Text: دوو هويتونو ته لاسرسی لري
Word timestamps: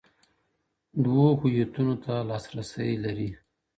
دوو 1.03 1.27
هويتونو 1.41 1.95
ته 2.03 2.13
لاسرسی 2.29 2.91
لري 3.03 3.29